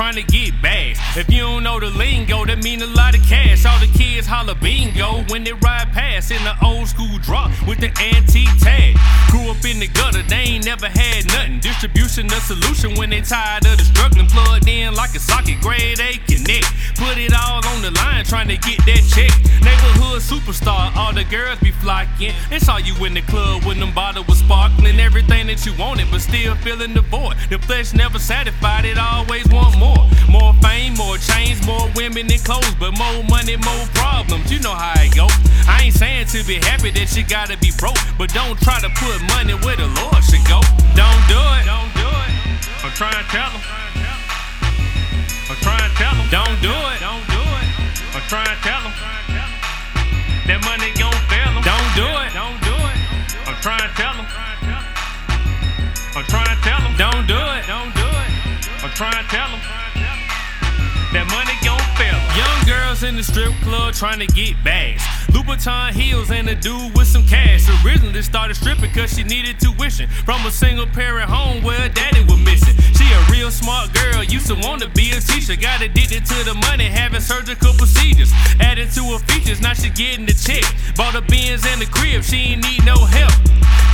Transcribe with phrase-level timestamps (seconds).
[0.00, 0.98] trying to get bags.
[1.14, 3.66] If you don't know the lingo, that mean a lot of cash.
[3.66, 7.80] All the kids holler bingo when they ride past in the old school drop with
[7.80, 8.96] the antique tag.
[9.30, 11.60] Grew up in the gutter, they ain't never had nothing.
[11.60, 14.26] Distribution the solution when they tired of the struggling.
[14.26, 16.64] Plugged in like a socket, grade A connect.
[16.96, 19.32] Put it all on the line, trying to get that check.
[19.60, 22.32] Neighborhood superstar, all the girls be flocking.
[22.50, 24.42] It's all you in the club when them bottles was
[25.50, 27.34] that you wanted, but still feeling the void.
[27.50, 30.06] The flesh never satisfied, it always want more.
[30.30, 34.46] More fame, more chains, more women and clothes, but more money, more problems.
[34.46, 35.26] You know how it go.
[35.66, 38.90] I ain't saying to be happy that you gotta be broke, but don't try to
[38.94, 40.62] put money where the Lord should go.
[40.94, 41.66] Don't do it.
[41.66, 42.30] Don't do it.
[42.86, 43.62] I'm trying to tell them.
[45.50, 46.28] I'm trying to tell them.
[46.30, 46.98] Don't do it.
[47.02, 47.66] Don't do it.
[48.14, 48.79] I'm trying to tell them.
[59.00, 59.60] Trying to tell them.
[61.16, 62.20] That money gon' fail.
[62.36, 65.00] Young girls in the strip club trying to get bags.
[65.32, 67.64] Louboutin heels and a dude with some cash.
[67.80, 72.20] Originally started stripping cause she needed tuition from a single parent home where her daddy
[72.28, 72.76] was missing.
[72.92, 75.56] She a real smart girl, used to want to be a teacher.
[75.56, 78.28] Got addicted to the money, having surgical procedures.
[78.60, 80.68] Added to her features, now she getting the check.
[80.94, 83.32] Bought a Benz and a crib, she ain't need no help.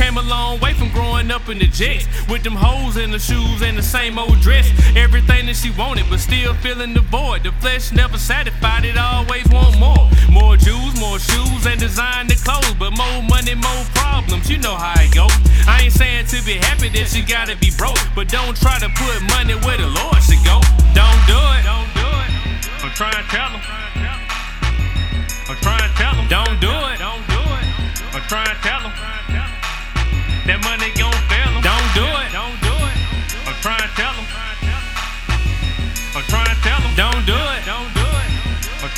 [0.00, 3.18] Came a long way from growing up in the jets with them holes in the
[3.18, 4.66] shoes and the same old dress.
[4.96, 7.42] Everything that she wanted, but still feeling the void.
[7.42, 10.08] The flesh never satisfied, it always want more.
[10.32, 14.48] More jewels, more shoes, and designer clothes, but more money, more problems.
[14.48, 15.26] You know how it go.
[15.68, 18.88] I ain't saying to be happy that you gotta be broke, but don't try to
[18.88, 20.16] put money where the Lord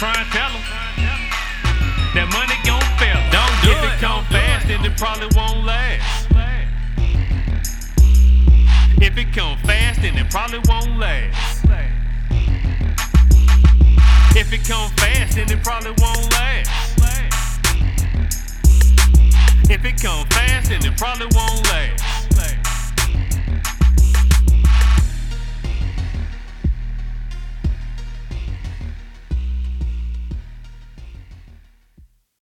[0.03, 0.63] Trying to tell them.
[2.19, 3.23] That money gon' fail.
[3.31, 3.87] Don't do if it.
[3.87, 6.27] If it come fast, then it probably won't last.
[9.01, 11.65] If it come fast, then it probably won't last.
[14.35, 16.99] If it come fast, then it probably won't last.
[19.71, 22.12] If it come fast, then it probably won't last.